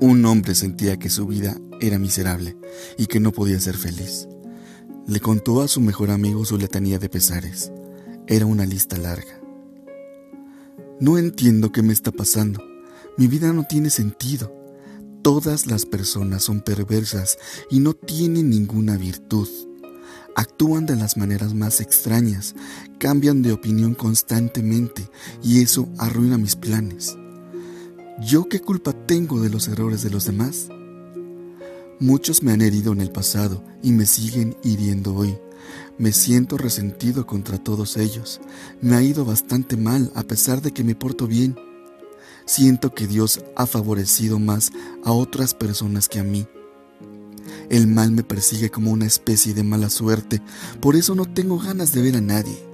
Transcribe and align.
Un 0.00 0.24
hombre 0.24 0.54
sentía 0.54 0.98
que 0.98 1.10
su 1.10 1.26
vida 1.26 1.60
era 1.78 1.98
miserable 1.98 2.56
y 2.96 3.04
que 3.04 3.20
no 3.20 3.32
podía 3.32 3.60
ser 3.60 3.76
feliz. 3.76 4.28
Le 5.06 5.20
contó 5.20 5.60
a 5.60 5.68
su 5.68 5.82
mejor 5.82 6.10
amigo 6.10 6.46
su 6.46 6.56
letanía 6.56 6.98
de 6.98 7.10
pesares. 7.10 7.70
Era 8.26 8.46
una 8.46 8.64
lista 8.64 8.96
larga. 8.96 9.38
No 11.00 11.18
entiendo 11.18 11.70
qué 11.70 11.82
me 11.82 11.92
está 11.92 12.12
pasando. 12.12 12.64
Mi 13.18 13.26
vida 13.26 13.52
no 13.52 13.64
tiene 13.64 13.90
sentido. 13.90 14.56
Todas 15.20 15.66
las 15.66 15.84
personas 15.84 16.44
son 16.44 16.62
perversas 16.62 17.36
y 17.70 17.80
no 17.80 17.92
tienen 17.92 18.48
ninguna 18.48 18.96
virtud. 18.96 19.48
Actúan 20.34 20.86
de 20.86 20.96
las 20.96 21.18
maneras 21.18 21.52
más 21.52 21.82
extrañas, 21.82 22.54
cambian 22.98 23.42
de 23.42 23.52
opinión 23.52 23.94
constantemente 23.94 25.10
y 25.42 25.60
eso 25.60 25.90
arruina 25.98 26.38
mis 26.38 26.56
planes. 26.56 27.18
¿Yo 28.20 28.50
qué 28.50 28.60
culpa 28.60 28.92
tengo 28.92 29.40
de 29.40 29.48
los 29.48 29.66
errores 29.68 30.02
de 30.02 30.10
los 30.10 30.26
demás? 30.26 30.68
Muchos 31.98 32.42
me 32.42 32.52
han 32.52 32.60
herido 32.60 32.92
en 32.92 33.00
el 33.00 33.10
pasado 33.10 33.64
y 33.82 33.92
me 33.92 34.04
siguen 34.04 34.58
hiriendo 34.62 35.14
hoy. 35.14 35.38
Me 35.96 36.12
siento 36.12 36.58
resentido 36.58 37.26
contra 37.26 37.56
todos 37.56 37.96
ellos. 37.96 38.42
Me 38.82 38.94
ha 38.96 39.02
ido 39.02 39.24
bastante 39.24 39.78
mal 39.78 40.12
a 40.14 40.22
pesar 40.22 40.60
de 40.60 40.72
que 40.72 40.84
me 40.84 40.94
porto 40.94 41.26
bien. 41.26 41.56
Siento 42.44 42.94
que 42.94 43.06
Dios 43.06 43.40
ha 43.56 43.66
favorecido 43.66 44.38
más 44.38 44.70
a 45.02 45.12
otras 45.12 45.54
personas 45.54 46.06
que 46.06 46.18
a 46.18 46.24
mí. 46.24 46.46
El 47.70 47.86
mal 47.86 48.10
me 48.12 48.22
persigue 48.22 48.68
como 48.68 48.90
una 48.90 49.06
especie 49.06 49.54
de 49.54 49.62
mala 49.62 49.88
suerte, 49.88 50.42
por 50.80 50.94
eso 50.94 51.14
no 51.14 51.24
tengo 51.24 51.58
ganas 51.58 51.92
de 51.92 52.02
ver 52.02 52.16
a 52.16 52.20
nadie. 52.20 52.69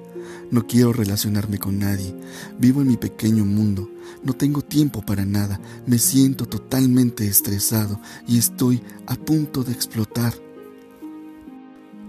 No 0.50 0.66
quiero 0.66 0.92
relacionarme 0.92 1.58
con 1.58 1.78
nadie. 1.78 2.14
Vivo 2.58 2.80
en 2.80 2.88
mi 2.88 2.96
pequeño 2.96 3.44
mundo. 3.44 3.90
No 4.22 4.32
tengo 4.32 4.62
tiempo 4.62 5.02
para 5.02 5.24
nada. 5.24 5.60
Me 5.86 5.98
siento 5.98 6.46
totalmente 6.46 7.26
estresado 7.26 8.00
y 8.28 8.38
estoy 8.38 8.82
a 9.06 9.16
punto 9.16 9.64
de 9.64 9.72
explotar. 9.72 10.34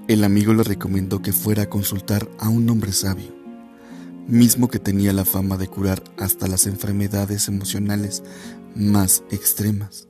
El 0.08 0.24
amigo 0.24 0.54
le 0.54 0.64
recomendó 0.64 1.22
que 1.22 1.34
fuera 1.34 1.64
a 1.64 1.70
consultar 1.70 2.30
a 2.40 2.48
un 2.48 2.70
hombre 2.70 2.94
sabio, 2.94 3.36
mismo 4.26 4.70
que 4.70 4.80
tenía 4.80 5.12
la 5.12 5.26
fama 5.26 5.58
de 5.58 5.68
curar 5.68 6.02
hasta 6.18 6.48
las 6.48 6.66
enfermedades 6.66 7.50
emocionales 7.50 8.24
más 8.74 9.24
extremas. 9.32 10.08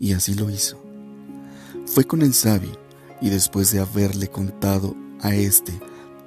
Y 0.00 0.14
así 0.14 0.34
lo 0.34 0.50
hizo. 0.50 0.82
Fue 1.86 2.04
con 2.04 2.22
el 2.22 2.34
sabio 2.34 2.72
y 3.20 3.28
después 3.28 3.70
de 3.70 3.78
haberle 3.78 4.28
contado 4.28 4.96
a 5.20 5.34
éste 5.34 5.78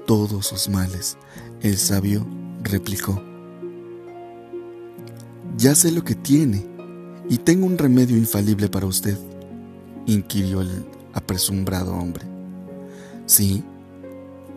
todos 0.05 0.47
sus 0.47 0.69
males. 0.69 1.17
El 1.61 1.77
sabio 1.77 2.25
replicó, 2.63 3.21
Ya 5.57 5.75
sé 5.75 5.91
lo 5.91 6.03
que 6.03 6.15
tiene 6.15 6.65
y 7.29 7.37
tengo 7.37 7.65
un 7.65 7.77
remedio 7.77 8.17
infalible 8.17 8.69
para 8.69 8.85
usted, 8.85 9.17
inquirió 10.05 10.61
el 10.61 10.85
apresumbrado 11.13 11.93
hombre. 11.93 12.25
Sí, 13.25 13.63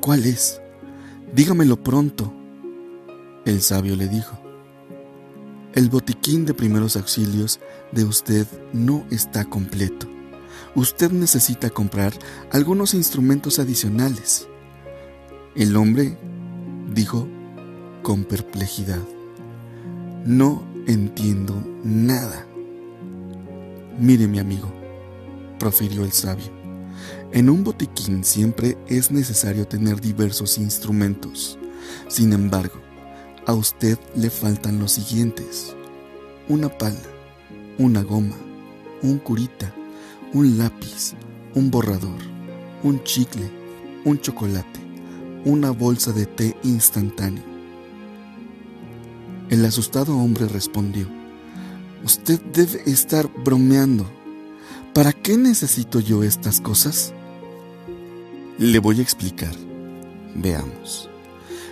¿cuál 0.00 0.24
es? 0.24 0.60
Dígamelo 1.34 1.82
pronto. 1.82 2.32
El 3.44 3.60
sabio 3.62 3.94
le 3.94 4.08
dijo, 4.08 4.36
El 5.74 5.88
botiquín 5.88 6.44
de 6.44 6.54
primeros 6.54 6.96
auxilios 6.96 7.60
de 7.92 8.04
usted 8.04 8.46
no 8.72 9.06
está 9.10 9.44
completo. 9.44 10.08
Usted 10.74 11.10
necesita 11.10 11.70
comprar 11.70 12.12
algunos 12.52 12.94
instrumentos 12.94 13.58
adicionales. 13.58 14.48
El 15.56 15.74
hombre 15.76 16.18
dijo 16.92 17.26
con 18.02 18.24
perplejidad, 18.24 19.00
no 20.26 20.62
entiendo 20.86 21.54
nada. 21.82 22.46
Mire 23.98 24.28
mi 24.28 24.38
amigo, 24.38 24.70
profirió 25.58 26.04
el 26.04 26.12
sabio, 26.12 26.44
en 27.32 27.48
un 27.48 27.64
botiquín 27.64 28.22
siempre 28.22 28.76
es 28.86 29.10
necesario 29.10 29.66
tener 29.66 29.98
diversos 29.98 30.58
instrumentos. 30.58 31.58
Sin 32.08 32.34
embargo, 32.34 32.78
a 33.46 33.54
usted 33.54 33.98
le 34.14 34.28
faltan 34.28 34.78
los 34.78 34.92
siguientes. 34.92 35.74
Una 36.50 36.68
pala, 36.68 37.00
una 37.78 38.02
goma, 38.02 38.36
un 39.02 39.18
curita, 39.20 39.72
un 40.34 40.58
lápiz, 40.58 41.14
un 41.54 41.70
borrador, 41.70 42.18
un 42.82 43.02
chicle, 43.04 43.50
un 44.04 44.20
chocolate 44.20 44.85
una 45.46 45.70
bolsa 45.70 46.12
de 46.12 46.26
té 46.26 46.56
instantáneo. 46.64 47.44
El 49.48 49.64
asustado 49.64 50.18
hombre 50.18 50.48
respondió, 50.48 51.06
Usted 52.04 52.40
debe 52.52 52.82
estar 52.86 53.30
bromeando. 53.44 54.10
¿Para 54.92 55.12
qué 55.12 55.36
necesito 55.36 56.00
yo 56.00 56.24
estas 56.24 56.60
cosas? 56.60 57.14
Le 58.58 58.80
voy 58.80 58.98
a 58.98 59.02
explicar. 59.02 59.54
Veamos. 60.34 61.08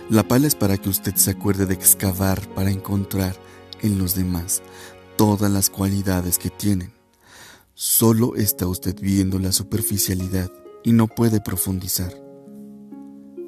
La 0.09 0.23
pala 0.23 0.47
es 0.47 0.55
para 0.55 0.77
que 0.77 0.87
usted 0.87 1.15
se 1.15 1.31
acuerde 1.31 1.65
de 1.65 1.73
excavar 1.73 2.47
para 2.55 2.71
encontrar 2.71 3.35
en 3.81 3.97
los 3.97 4.15
demás 4.15 4.63
todas 5.17 5.51
las 5.51 5.69
cualidades 5.69 6.37
que 6.37 6.49
tienen. 6.49 6.93
Solo 7.73 8.35
está 8.35 8.67
usted 8.67 8.95
viendo 9.01 9.37
la 9.37 9.51
superficialidad 9.51 10.49
y 10.83 10.93
no 10.93 11.07
puede 11.07 11.41
profundizar. 11.41 12.24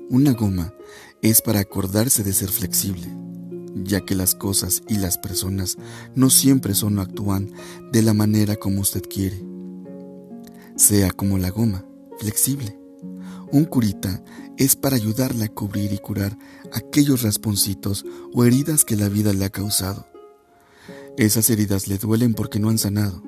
Una 0.09 0.31
goma 0.31 0.73
es 1.21 1.41
para 1.41 1.59
acordarse 1.59 2.23
de 2.23 2.31
ser 2.31 2.49
flexible, 2.49 3.13
ya 3.75 3.99
que 4.05 4.15
las 4.15 4.35
cosas 4.35 4.81
y 4.87 4.99
las 4.99 5.17
personas 5.17 5.77
no 6.15 6.29
siempre 6.29 6.75
son 6.75 6.97
o 6.97 7.01
actúan 7.01 7.51
de 7.91 8.01
la 8.03 8.13
manera 8.13 8.55
como 8.55 8.79
usted 8.79 9.01
quiere. 9.01 9.43
Sea 10.77 11.11
como 11.11 11.37
la 11.37 11.49
goma, 11.49 11.83
flexible. 12.19 12.79
Un 13.51 13.65
curita 13.65 14.23
es 14.55 14.77
para 14.77 14.95
ayudarle 14.95 15.43
a 15.43 15.49
cubrir 15.49 15.91
y 15.91 15.97
curar 15.97 16.37
aquellos 16.71 17.23
rasponcitos 17.23 18.05
o 18.33 18.45
heridas 18.45 18.85
que 18.85 18.95
la 18.95 19.09
vida 19.09 19.33
le 19.33 19.43
ha 19.43 19.49
causado. 19.49 20.07
Esas 21.17 21.49
heridas 21.49 21.89
le 21.89 21.97
duelen 21.97 22.33
porque 22.33 22.59
no 22.59 22.69
han 22.69 22.77
sanado. 22.77 23.21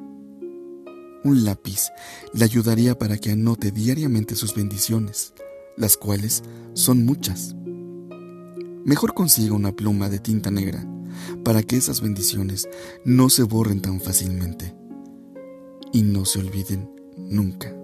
Un 1.25 1.44
lápiz 1.44 1.90
le 2.34 2.46
ayudaría 2.46 2.97
para 2.97 3.17
que 3.17 3.31
anote 3.31 3.72
diariamente 3.72 4.38
sus 4.38 4.56
bendiciones 4.56 5.34
las 5.79 5.97
cuales 5.97 6.44
son 6.73 7.06
muchas. 7.06 7.56
Mejor 8.85 9.16
consiga 9.16 9.56
una 9.56 9.72
pluma 9.72 10.09
de 10.09 10.19
tinta 10.19 10.51
negra 10.51 10.85
para 11.44 11.63
que 11.63 11.78
esas 11.78 12.01
bendiciones 12.01 12.69
no 13.03 13.29
se 13.29 13.44
borren 13.44 13.81
tan 13.81 14.00
fácilmente 14.00 14.75
y 15.91 16.03
no 16.03 16.25
se 16.25 16.40
olviden 16.40 16.91
nunca. 17.17 17.75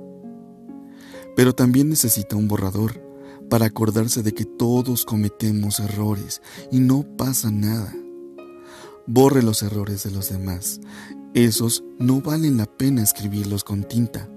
Pero 1.35 1.53
también 1.53 1.89
necesita 1.89 2.35
un 2.35 2.47
borrador 2.47 3.01
para 3.49 3.65
acordarse 3.65 4.23
de 4.23 4.33
que 4.33 4.45
todos 4.45 5.05
cometemos 5.05 5.79
errores 5.79 6.41
y 6.71 6.79
no 6.79 7.03
pasa 7.17 7.51
nada. 7.51 7.93
Borre 9.07 9.43
los 9.43 9.61
errores 9.63 10.03
de 10.03 10.11
los 10.11 10.29
demás. 10.29 10.79
Esos 11.33 11.83
no 11.99 12.21
valen 12.21 12.57
la 12.57 12.65
pena 12.65 13.03
escribirlos 13.03 13.63
con 13.63 13.83
tinta. 13.83 14.29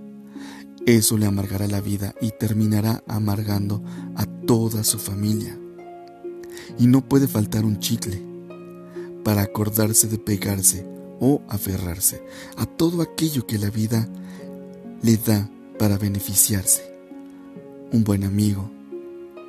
Eso 0.88 1.18
le 1.18 1.26
amargará 1.26 1.66
la 1.66 1.82
vida 1.82 2.14
y 2.18 2.30
terminará 2.30 3.04
amargando 3.06 3.82
a 4.16 4.24
toda 4.24 4.82
su 4.84 4.98
familia. 4.98 5.54
Y 6.78 6.86
no 6.86 7.06
puede 7.06 7.28
faltar 7.28 7.66
un 7.66 7.78
chicle 7.78 8.22
para 9.22 9.42
acordarse 9.42 10.08
de 10.08 10.16
pegarse 10.16 10.86
o 11.20 11.42
aferrarse 11.46 12.22
a 12.56 12.64
todo 12.64 13.02
aquello 13.02 13.46
que 13.46 13.58
la 13.58 13.68
vida 13.68 14.08
le 15.02 15.18
da 15.18 15.50
para 15.78 15.98
beneficiarse. 15.98 16.90
Un 17.92 18.02
buen 18.02 18.24
amigo, 18.24 18.70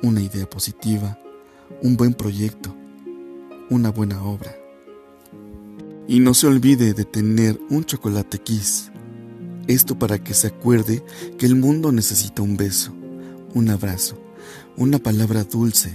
una 0.02 0.20
idea 0.20 0.44
positiva, 0.44 1.18
un 1.82 1.96
buen 1.96 2.12
proyecto, 2.12 2.76
una 3.70 3.88
buena 3.90 4.22
obra. 4.22 4.54
Y 6.06 6.20
no 6.20 6.34
se 6.34 6.48
olvide 6.48 6.92
de 6.92 7.06
tener 7.06 7.58
un 7.70 7.86
chocolate 7.86 8.40
kiss 8.40 8.90
esto 9.70 9.98
para 9.98 10.22
que 10.22 10.34
se 10.34 10.48
acuerde 10.48 11.04
que 11.38 11.46
el 11.46 11.54
mundo 11.54 11.92
necesita 11.92 12.42
un 12.42 12.56
beso, 12.56 12.92
un 13.54 13.70
abrazo, 13.70 14.20
una 14.76 14.98
palabra 14.98 15.44
dulce, 15.44 15.92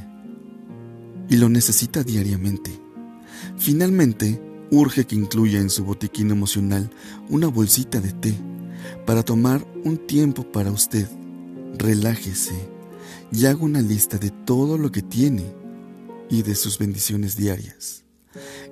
y 1.30 1.38
lo 1.38 1.50
necesita 1.50 2.04
diariamente. 2.04 2.72
Finalmente, 3.58 4.42
urge 4.72 5.06
que 5.06 5.16
incluya 5.16 5.60
en 5.60 5.70
su 5.70 5.84
botiquín 5.84 6.32
emocional 6.32 6.90
una 7.30 7.48
bolsita 7.48 8.00
de 8.00 8.12
té 8.12 8.36
para 9.06 9.24
tomar 9.24 9.66
un 9.84 9.98
tiempo 9.98 10.44
para 10.52 10.72
usted. 10.72 11.08
Relájese 11.78 12.56
y 13.32 13.46
haga 13.46 13.60
una 13.60 13.82
lista 13.82 14.18
de 14.18 14.30
todo 14.30 14.78
lo 14.78 14.92
que 14.92 15.02
tiene 15.02 15.44
y 16.30 16.44
de 16.44 16.56
sus 16.56 16.78
bendiciones 16.78 17.36
diarias. 17.36 18.04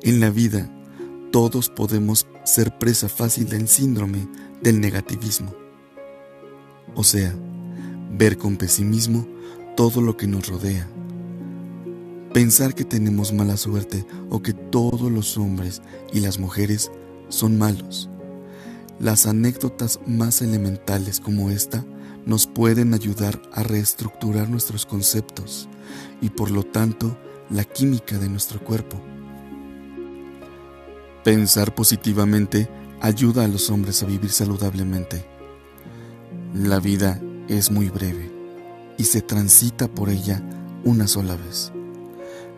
En 0.02 0.20
la 0.20 0.30
vida, 0.30 0.70
todos 1.32 1.70
podemos 1.70 2.28
ser 2.44 2.78
presa 2.78 3.10
fácil 3.10 3.48
del 3.48 3.68
síndrome 3.68 4.28
del 4.62 4.80
negativismo. 4.80 5.54
O 6.96 7.04
sea, 7.04 7.34
ver 8.12 8.38
con 8.38 8.58
pesimismo 8.58 9.28
todo 9.76 10.02
lo 10.02 10.18
que 10.18 10.28
nos 10.28 10.48
rodea. 10.48 10.88
Pensar 12.34 12.74
que 12.74 12.84
tenemos 12.84 13.32
mala 13.32 13.58
suerte 13.58 14.06
o 14.30 14.42
que 14.42 14.54
todos 14.54 15.12
los 15.12 15.38
hombres 15.38 15.82
y 16.12 16.20
las 16.20 16.40
mujeres 16.40 16.92
son 17.30 17.58
malos. 17.58 18.10
Las 19.00 19.26
anécdotas 19.26 20.00
más 20.06 20.42
elementales 20.42 21.20
como 21.20 21.50
esta 21.50 21.84
nos 22.26 22.48
pueden 22.48 22.94
ayudar 22.94 23.42
a 23.52 23.64
reestructurar 23.64 24.50
nuestros 24.50 24.86
conceptos 24.86 25.68
y 26.22 26.30
por 26.30 26.52
lo 26.52 26.64
tanto 26.64 27.18
la 27.50 27.64
química 27.66 28.18
de 28.18 28.30
nuestro 28.30 28.64
cuerpo. 28.64 29.13
Pensar 31.24 31.74
positivamente 31.74 32.68
ayuda 33.00 33.46
a 33.46 33.48
los 33.48 33.70
hombres 33.70 34.04
a 34.04 34.06
vivir 34.06 34.30
saludablemente. 34.30 35.26
La 36.54 36.82
vida 36.82 37.22
es 37.48 37.72
muy 37.72 37.88
breve 37.88 38.30
y 38.98 39.06
se 39.06 39.22
transita 39.22 39.88
por 39.88 40.10
ella 40.10 40.44
una 40.84 41.08
sola 41.08 41.38
vez. 41.38 41.72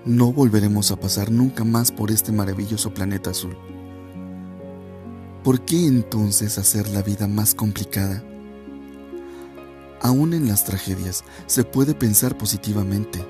No 0.03 0.33
volveremos 0.33 0.89
a 0.89 0.95
pasar 0.95 1.29
nunca 1.31 1.63
más 1.63 1.91
por 1.91 2.09
este 2.09 2.31
maravilloso 2.31 2.91
planeta 2.91 3.29
azul. 3.29 3.55
¿Por 5.43 5.63
qué 5.63 5.85
entonces 5.85 6.57
hacer 6.57 6.87
la 6.87 7.03
vida 7.03 7.27
más 7.27 7.53
complicada? 7.53 8.23
Aún 10.01 10.33
en 10.33 10.47
las 10.47 10.65
tragedias 10.65 11.23
se 11.45 11.63
puede 11.63 11.93
pensar 11.93 12.35
positivamente. 12.35 13.23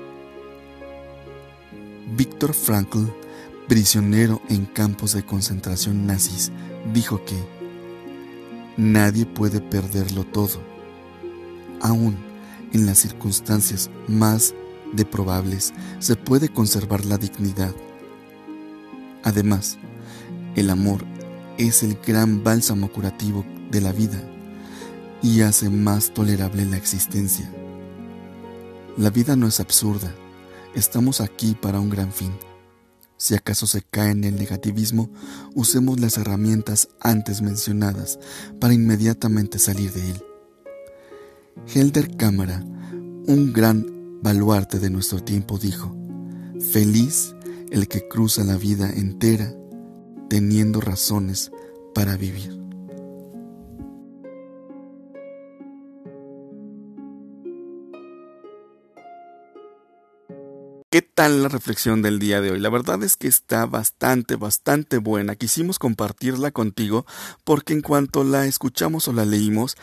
Víctor 2.16 2.54
Frankl, 2.54 3.04
prisionero 3.68 4.40
en 4.48 4.66
campos 4.66 5.12
de 5.12 5.24
concentración 5.24 6.06
nazis, 6.06 6.52
dijo 6.92 7.24
que 7.24 7.36
nadie 8.76 9.26
puede 9.26 9.60
perderlo 9.60 10.24
todo, 10.24 10.60
aún 11.80 12.16
en 12.72 12.86
las 12.86 12.98
circunstancias 12.98 13.90
más 14.06 14.54
deprobables 14.92 15.72
se 15.98 16.16
puede 16.16 16.48
conservar 16.48 17.04
la 17.04 17.18
dignidad. 17.18 17.74
Además, 19.24 19.78
el 20.54 20.70
amor 20.70 21.04
es 21.58 21.82
el 21.82 21.98
gran 22.06 22.44
bálsamo 22.44 22.90
curativo 22.92 23.44
de 23.70 23.80
la 23.80 23.92
vida 23.92 24.22
y 25.22 25.40
hace 25.40 25.70
más 25.70 26.12
tolerable 26.14 26.64
la 26.64 26.76
existencia. 26.76 27.50
La 28.96 29.10
vida 29.10 29.36
no 29.36 29.46
es 29.48 29.58
absurda, 29.58 30.14
estamos 30.74 31.20
aquí 31.20 31.56
para 31.60 31.80
un 31.80 31.90
gran 31.90 32.12
fin. 32.12 32.32
Si 33.18 33.34
acaso 33.34 33.66
se 33.66 33.82
cae 33.82 34.10
en 34.10 34.24
el 34.24 34.36
negativismo, 34.36 35.10
usemos 35.54 36.00
las 36.00 36.18
herramientas 36.18 36.88
antes 37.00 37.40
mencionadas 37.40 38.18
para 38.60 38.74
inmediatamente 38.74 39.58
salir 39.58 39.92
de 39.92 40.10
él. 40.10 40.22
Helder 41.74 42.16
Cámara, 42.16 42.62
un 42.62 43.52
gran 43.54 44.20
baluarte 44.22 44.78
de 44.78 44.90
nuestro 44.90 45.22
tiempo, 45.22 45.58
dijo, 45.58 45.96
Feliz 46.72 47.34
el 47.70 47.88
que 47.88 48.06
cruza 48.08 48.44
la 48.44 48.56
vida 48.56 48.90
entera 48.90 49.54
teniendo 50.28 50.80
razones 50.80 51.50
para 51.94 52.16
vivir. 52.16 52.65
¿Qué 60.96 61.02
tal 61.02 61.42
la 61.42 61.50
reflexión 61.50 62.00
del 62.00 62.18
día 62.18 62.40
de 62.40 62.52
hoy? 62.52 62.58
La 62.58 62.70
verdad 62.70 63.02
es 63.02 63.18
que 63.18 63.28
está 63.28 63.66
bastante, 63.66 64.36
bastante 64.36 64.96
buena. 64.96 65.36
Quisimos 65.36 65.78
compartirla 65.78 66.52
contigo 66.52 67.04
porque 67.44 67.74
en 67.74 67.82
cuanto 67.82 68.24
la 68.24 68.46
escuchamos 68.46 69.06
o 69.06 69.12
la 69.12 69.26
leímos, 69.26 69.76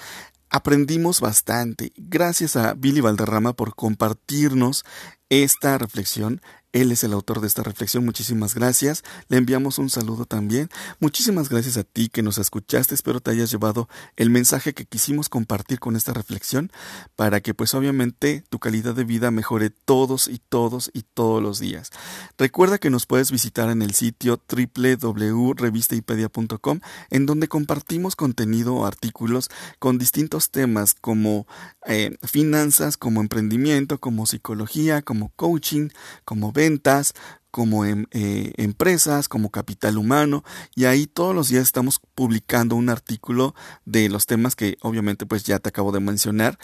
aprendimos 0.50 1.22
bastante. 1.22 1.94
Gracias 1.98 2.56
a 2.56 2.74
Billy 2.74 3.00
Valderrama 3.00 3.54
por 3.54 3.76
compartirnos 3.76 4.86
esta 5.30 5.78
reflexión. 5.78 6.42
Él 6.74 6.92
es 6.92 7.04
el 7.04 7.14
autor 7.14 7.40
de 7.40 7.48
esta 7.48 7.64
reflexión. 7.64 8.04
Muchísimas 8.04 8.56
gracias. 8.56 9.04
Le 9.30 9.38
enviamos 9.38 9.78
un 9.78 9.92
saludo 9.92 10.26
también. 10.26 10.70
Muchísimas 11.00 11.48
gracias 11.48 11.78
a 11.78 11.84
ti 11.84 12.10
que 12.10 12.24
nos 12.24 12.40
escuchaste. 12.40 12.96
Espero 12.96 13.22
te 13.22 13.32
hayas 13.32 13.50
llevado 13.52 13.88
el 14.16 14.32
mensaje 14.32 14.74
que 14.74 14.86
quisimos 14.86 15.30
compartir 15.30 15.80
con 15.80 15.96
esta 15.96 16.14
reflexión 16.14 16.72
para 17.16 17.42
que 17.42 17.54
pues 17.54 17.76
obviamente 17.76 18.44
tu 18.50 18.58
calidad 18.58 18.96
de 18.96 19.04
vida 19.04 19.30
mejore 19.30 19.70
todos 19.70 20.28
y 20.28 20.40
todos 20.40 20.90
y 20.94 21.04
todos 21.04 21.44
los 21.44 21.60
días. 21.60 21.92
Recuerda 22.38 22.80
que 22.80 22.90
nos 22.90 23.06
puedes 23.06 23.32
visitar 23.32 23.70
en 23.70 23.84
el 23.84 23.94
sitio 23.94 24.42
www.revistaipedia.com 24.50 26.80
en 27.12 27.26
donde 27.26 27.48
compartimos 27.48 28.16
contenido 28.16 28.76
o 28.76 28.86
artículos 28.86 29.50
con 29.78 29.98
distintos 30.00 30.50
temas 30.50 30.96
como 30.96 31.46
eh, 31.86 32.18
finanzas, 32.24 32.98
como 32.98 33.22
emprendimiento, 33.22 34.00
como 34.00 34.26
psicología, 34.26 35.04
como 35.04 35.32
coaching, 35.36 35.90
como 36.26 36.52
ventas, 36.64 37.14
como 37.52 37.86
en, 37.86 38.08
eh, 38.12 38.54
empresas, 38.58 39.28
como 39.28 39.52
capital 39.52 39.98
humano, 39.98 40.44
y 40.76 40.86
ahí 40.86 41.06
todos 41.06 41.36
los 41.36 41.50
días 41.50 41.64
estamos 41.64 42.00
publicando 42.16 42.76
un 42.76 42.90
artículo 42.90 43.54
de 43.86 44.10
los 44.10 44.26
temas 44.26 44.56
que 44.56 44.78
obviamente 44.82 45.26
pues 45.26 45.44
ya 45.44 45.60
te 45.60 45.70
acabo 45.70 45.92
de 45.92 46.00
mencionar. 46.00 46.58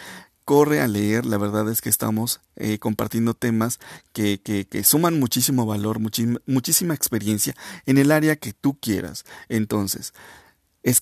Corre 0.46 0.82
a 0.82 0.88
leer, 0.88 1.28
la 1.28 1.38
verdad 1.38 1.70
es 1.70 1.82
que 1.82 1.90
estamos 1.90 2.42
eh, 2.56 2.80
compartiendo 2.80 3.36
temas 3.36 3.78
que, 4.14 4.42
que, 4.42 4.84
suman 4.84 5.20
muchísimo 5.20 5.68
valor, 5.68 6.00
muchísima 6.00 6.96
experiencia 6.96 7.54
en 7.86 8.00
el 8.00 8.12
área 8.12 8.36
que 8.36 8.54
tú 8.54 8.76
quieras. 8.80 9.26
Entonces, 9.48 10.12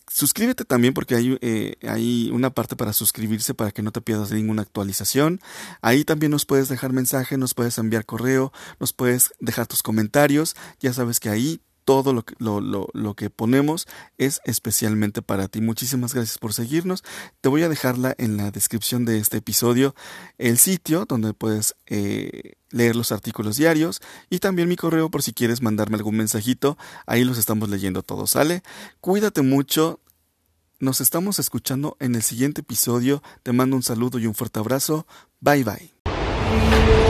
suscríbete 0.09 0.65
también 0.65 0.93
porque 0.93 1.15
hay, 1.15 1.37
eh, 1.41 1.75
hay 1.87 2.29
una 2.31 2.49
parte 2.49 2.75
para 2.75 2.93
suscribirse 2.93 3.53
para 3.53 3.71
que 3.71 3.81
no 3.81 3.91
te 3.91 4.01
pierdas 4.01 4.31
ninguna 4.31 4.61
actualización. 4.63 5.39
Ahí 5.81 6.03
también 6.03 6.31
nos 6.31 6.45
puedes 6.45 6.69
dejar 6.69 6.93
mensaje, 6.93 7.37
nos 7.37 7.53
puedes 7.53 7.77
enviar 7.77 8.05
correo, 8.05 8.51
nos 8.79 8.93
puedes 8.93 9.33
dejar 9.39 9.67
tus 9.67 9.83
comentarios. 9.83 10.55
Ya 10.79 10.93
sabes 10.93 11.19
que 11.19 11.29
ahí 11.29 11.61
todo 11.87 12.11
lo 12.11 13.15
que, 13.15 13.29
ponemos 13.29 13.87
es 14.17 14.41
especialmente 14.43 15.21
para 15.21 15.47
ti. 15.47 15.61
Muchísimas 15.61 16.13
gracias 16.13 16.37
por 16.37 16.51
seguirnos. 16.51 17.01
Te 17.39 17.47
voy 17.47 17.63
a 17.63 17.69
dejarla 17.69 18.13
en 18.17 18.35
la 18.35 18.51
descripción 18.51 19.05
de 19.05 19.19
este 19.19 19.37
episodio 19.37 19.95
el 20.37 20.57
sitio 20.57 21.05
donde 21.05 21.33
puedes 21.33 21.77
eh, 21.85 22.55
leer 22.71 22.97
los 22.97 23.13
artículos 23.13 23.55
diarios 23.55 24.01
y 24.29 24.39
también 24.39 24.67
mi 24.67 24.75
correo 24.75 25.09
por 25.09 25.23
si 25.23 25.31
quieres 25.31 25.61
mandarme 25.61 25.95
algún 25.95 26.17
mensajito. 26.17 26.77
Ahí 27.05 27.23
los 27.23 27.37
estamos 27.37 27.69
leyendo 27.69 28.03
todos, 28.03 28.31
¿sale? 28.31 28.63
Cuídate 28.99 29.41
mucho. 29.41 30.01
Nos 30.81 30.99
estamos 30.99 31.39
escuchando 31.39 31.95
en 32.01 32.15
el 32.15 32.21
siguiente 32.21 32.61
episodio. 32.61 33.23
Te 33.43 33.53
mando 33.53 33.77
un 33.77 33.83
saludo 33.83 34.19
y 34.19 34.27
un 34.27 34.35
fuerte 34.35 34.59
abrazo. 34.59 35.07
Bye 35.39 35.63
bye. 35.63 37.06